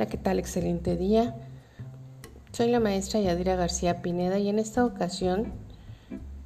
[0.00, 0.38] Hola, ¿qué tal?
[0.38, 1.36] Excelente día.
[2.52, 5.52] Soy la maestra Yadira García Pineda y en esta ocasión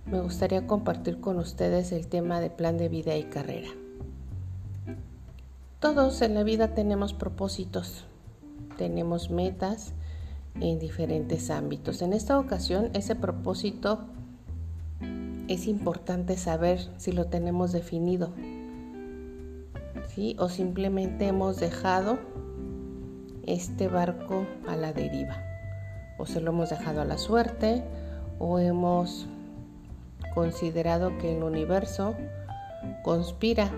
[0.07, 3.69] me gustaría compartir con ustedes el tema de plan de vida y carrera.
[5.79, 8.07] Todos en la vida tenemos propósitos,
[8.77, 9.93] tenemos metas
[10.59, 12.03] en diferentes ámbitos.
[12.03, 14.01] En esta ocasión ese propósito
[15.47, 18.33] es importante saber si lo tenemos definido,
[20.09, 20.35] ¿sí?
[20.41, 22.19] O simplemente hemos dejado
[23.47, 25.43] este barco a la deriva.
[26.19, 27.83] O se lo hemos dejado a la suerte
[28.39, 29.27] o hemos
[30.35, 32.15] considerado que el universo
[33.03, 33.71] conspira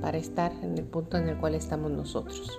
[0.00, 2.58] para estar en el punto en el cual estamos nosotros.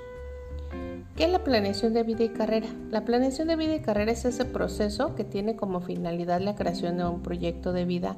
[1.15, 2.67] ¿Qué es la planeación de vida y carrera?
[2.89, 6.97] La planeación de vida y carrera es ese proceso que tiene como finalidad la creación
[6.97, 8.15] de un proyecto de vida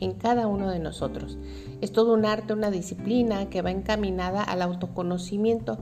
[0.00, 1.38] en cada uno de nosotros.
[1.80, 5.78] Es todo un arte, una disciplina que va encaminada al autoconocimiento,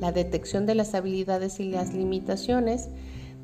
[0.00, 2.88] la detección de las habilidades y las limitaciones,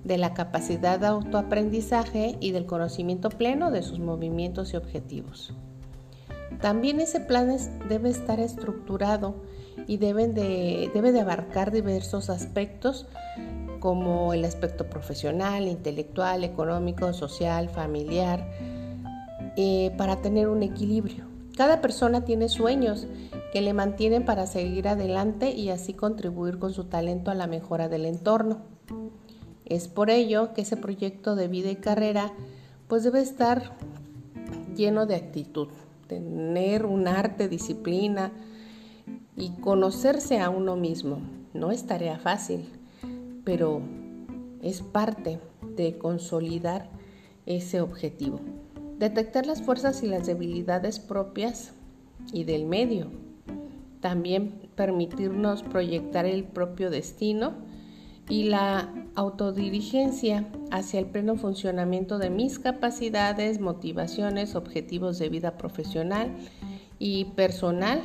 [0.05, 5.55] de la capacidad de autoaprendizaje y del conocimiento pleno de sus movimientos y objetivos.
[6.61, 7.57] También ese plan
[7.89, 9.43] debe estar estructurado
[9.87, 13.07] y deben de, debe de abarcar diversos aspectos
[13.81, 18.49] como el aspecto profesional, intelectual, económico, social, familiar,
[19.57, 21.25] eh, para tener un equilibrio.
[21.57, 23.07] Cada persona tiene sueños
[23.53, 27.91] que le mantienen para seguir adelante y así contribuir con su talento a la mejora
[27.91, 28.63] del entorno.
[29.67, 32.33] Es por ello que ese proyecto de vida y carrera
[32.89, 33.77] pues debe estar
[34.75, 35.69] lleno de actitud,
[36.09, 38.33] tener un arte, disciplina
[39.37, 41.19] y conocerse a uno mismo.
[41.53, 42.71] No es tarea fácil,
[43.45, 43.83] pero
[44.63, 45.41] es parte
[45.77, 46.89] de consolidar
[47.45, 48.41] ese objetivo.
[48.99, 51.75] Detectar las fuerzas y las debilidades propias
[52.33, 53.22] y del medio
[54.03, 57.55] también permitirnos proyectar el propio destino
[58.29, 66.33] y la autodirigencia hacia el pleno funcionamiento de mis capacidades, motivaciones, objetivos de vida profesional
[66.99, 68.03] y personal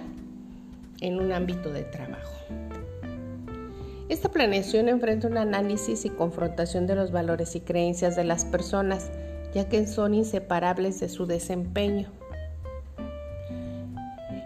[1.01, 2.31] en un ámbito de trabajo.
[4.09, 9.11] Esta planeación enfrenta un análisis y confrontación de los valores y creencias de las personas,
[9.53, 12.09] ya que son inseparables de su desempeño.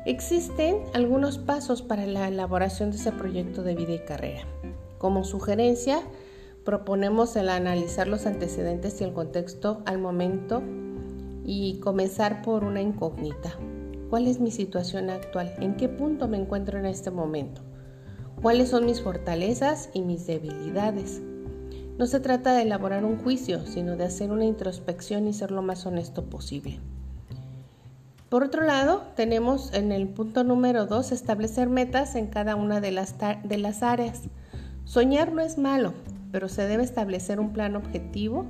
[0.04, 4.48] Existen algunos pasos para la elaboración de ese proyecto de vida y carrera.
[4.98, 6.02] Como sugerencia,
[6.66, 10.64] proponemos el analizar los antecedentes y el contexto al momento
[11.46, 13.56] y comenzar por una incógnita.
[14.10, 15.54] ¿Cuál es mi situación actual?
[15.60, 17.62] ¿En qué punto me encuentro en este momento?
[18.42, 21.22] ¿Cuáles son mis fortalezas y mis debilidades?
[22.00, 25.62] No se trata de elaborar un juicio, sino de hacer una introspección y ser lo
[25.62, 26.80] más honesto posible.
[28.32, 32.94] Por otro lado, tenemos en el punto número 2 establecer metas en cada una de
[32.94, 34.22] las, de las áreas.
[34.86, 35.94] Soñar no es malo,
[36.32, 38.46] pero se debe establecer un plan objetivo.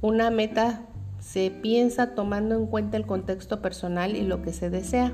[0.00, 0.80] Una meta
[1.20, 5.12] se piensa tomando en cuenta el contexto personal y lo que se desea.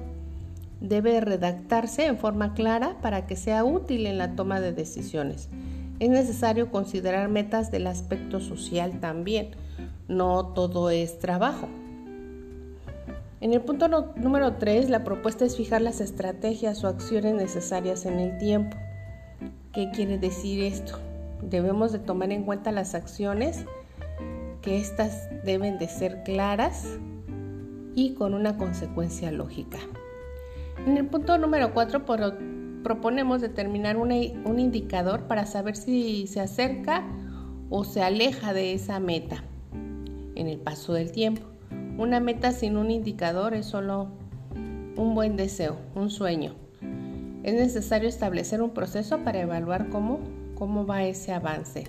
[0.81, 5.51] Debe redactarse en forma clara para que sea útil en la toma de decisiones.
[6.01, 9.51] Es necesario considerar metas del aspecto social también.
[10.09, 11.69] No todo es trabajo.
[13.41, 18.19] En el punto número 3, la propuesta es fijar las estrategias o acciones necesarias en
[18.19, 18.77] el tiempo.
[19.73, 20.99] ¿Qué quiere decir esto?
[21.43, 23.65] Debemos de tomar en cuenta las acciones,
[24.61, 26.99] que éstas deben de ser claras
[27.95, 29.79] y con una consecuencia lógica.
[30.85, 32.05] En el punto número 4
[32.83, 37.07] proponemos determinar un indicador para saber si se acerca
[37.71, 39.45] o se aleja de esa meta
[40.35, 41.43] en el paso del tiempo.
[41.99, 44.07] Una meta sin un indicador es solo
[44.97, 46.55] un buen deseo, un sueño.
[47.43, 50.21] Es necesario establecer un proceso para evaluar cómo,
[50.55, 51.89] cómo va ese avance.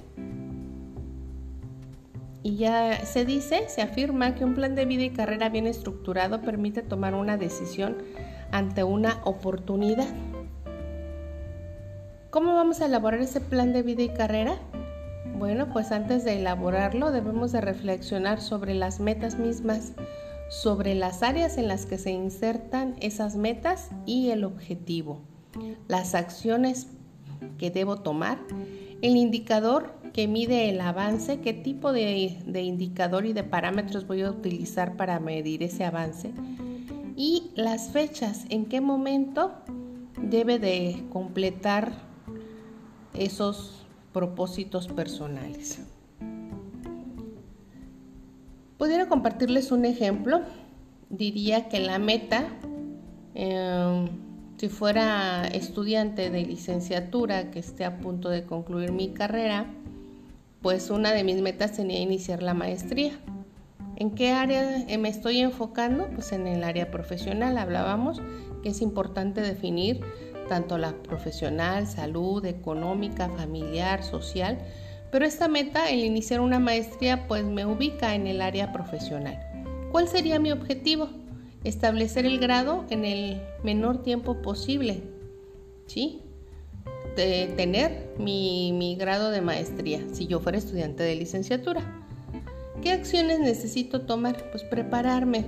[2.42, 6.42] Y ya se dice, se afirma que un plan de vida y carrera bien estructurado
[6.42, 7.98] permite tomar una decisión
[8.52, 10.08] ante una oportunidad.
[12.32, 14.58] ¿Cómo vamos a elaborar ese plan de vida y carrera?
[15.40, 19.94] Bueno, pues antes de elaborarlo debemos de reflexionar sobre las metas mismas,
[20.50, 25.22] sobre las áreas en las que se insertan esas metas y el objetivo,
[25.88, 26.88] las acciones
[27.58, 28.38] que debo tomar,
[29.02, 34.32] el indicador que mide el avance, qué tipo de, indicador y de parámetros voy a
[34.32, 36.34] utilizar para medir ese avance
[37.16, 39.54] y las fechas, en qué momento
[40.22, 41.94] debe de completar
[43.14, 43.79] esos
[44.14, 45.80] propósitos personales.
[48.78, 50.42] Pudiera compartirles un ejemplo.
[51.10, 52.48] Diría que la meta
[53.36, 54.08] em,
[54.58, 59.66] si fuera estudiante de licenciatura que esté a punto de concluir mi carrera,
[60.62, 63.14] pues una de mis metas sería iniciar la maestría.
[63.96, 66.08] ¿En qué área me estoy enfocando?
[66.14, 67.58] Pues en el área profesional.
[67.58, 68.22] Hablábamos
[68.62, 70.02] que es importante definir
[70.50, 74.58] tanto la profesional, salud, económica, familiar, social,
[75.12, 79.40] pero esta meta, el iniciar una maestría, pues me ubica en el área profesional.
[79.92, 81.10] ¿Cuál sería mi objetivo?
[81.64, 85.04] Establecer el grado en el menor tiempo posible,
[85.88, 86.22] ¿sí?
[87.16, 91.82] De tener mi, mi grado de maestría, si yo fuera estudiante de licenciatura.
[92.82, 94.52] ¿Qué acciones necesito tomar?
[94.52, 95.46] Pues prepararme,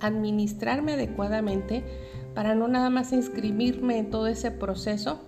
[0.00, 1.84] administrarme adecuadamente
[2.38, 5.18] para no nada más inscribirme en todo ese proceso,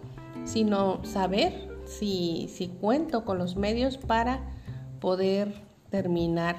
[0.44, 4.38] sino saber si, si cuento con los medios para
[5.00, 5.52] poder
[5.90, 6.54] terminar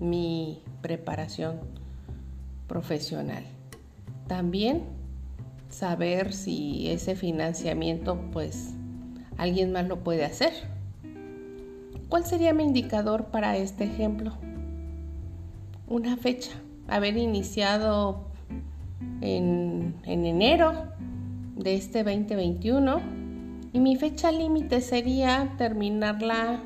[0.00, 1.60] mi preparación
[2.68, 3.44] profesional.
[4.28, 4.84] También
[5.68, 8.72] saber si ese financiamiento pues
[9.36, 10.54] alguien más lo puede hacer.
[12.08, 14.32] ¿Cuál sería mi indicador para este ejemplo?
[15.86, 16.52] Una fecha.
[16.88, 18.31] Haber iniciado
[19.20, 20.72] en, en enero
[21.56, 23.00] de este 2021
[23.72, 26.60] y mi fecha límite sería terminarla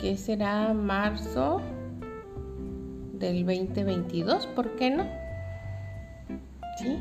[0.00, 1.60] que será marzo
[3.14, 5.04] del 2022, ¿por qué no?
[6.78, 6.98] ¿Sí?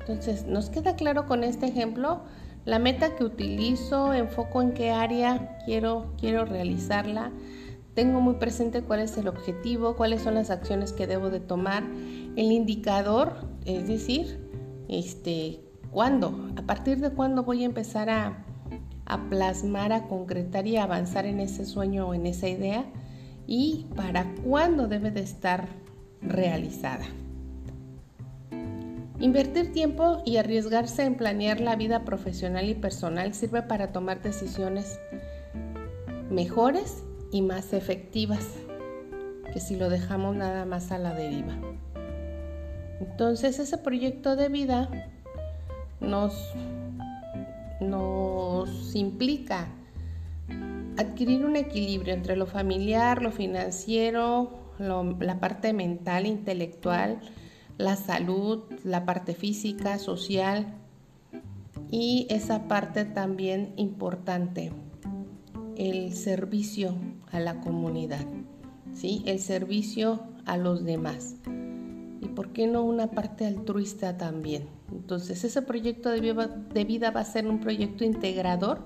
[0.00, 2.22] Entonces, nos queda claro con este ejemplo
[2.64, 7.30] la meta que utilizo, enfoco en qué área quiero, quiero realizarla,
[7.94, 11.84] tengo muy presente cuál es el objetivo, cuáles son las acciones que debo de tomar,
[12.36, 13.34] el indicador,
[13.64, 14.38] es decir,
[14.88, 15.60] este,
[15.90, 18.44] cuándo, a partir de cuándo voy a empezar a,
[19.06, 22.84] a plasmar, a concretar y a avanzar en ese sueño o en esa idea
[23.46, 25.68] y para cuándo debe de estar
[26.22, 27.04] realizada.
[29.18, 34.98] Invertir tiempo y arriesgarse en planear la vida profesional y personal sirve para tomar decisiones
[36.30, 38.46] mejores y más efectivas
[39.52, 41.54] que si lo dejamos nada más a la deriva.
[43.00, 44.88] Entonces ese proyecto de vida
[46.00, 46.52] nos,
[47.80, 49.68] nos implica
[50.98, 57.20] adquirir un equilibrio entre lo familiar, lo financiero, la parte mental, intelectual,
[57.78, 60.74] la salud, la parte física, social
[61.90, 64.72] y esa parte también importante,
[65.76, 66.94] el servicio
[67.32, 68.26] a la comunidad,
[68.92, 69.22] ¿sí?
[69.26, 71.36] el servicio a los demás.
[72.20, 74.68] ¿Y por qué no una parte altruista también?
[74.92, 78.82] Entonces ese proyecto de vida, va a ser un proyecto integrador,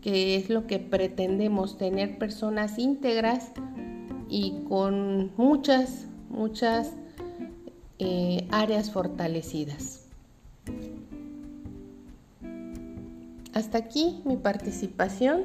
[0.00, 3.50] que es lo que pretendemos, tener personas íntegras
[4.28, 6.92] y con muchas, muchas
[7.98, 10.06] eh, áreas fortalecidas.
[13.52, 15.44] Hasta aquí mi participación.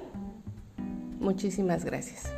[1.20, 2.32] Muchísimas gracias.